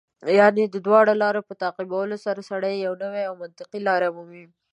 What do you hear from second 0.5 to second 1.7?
د دواړو لارو په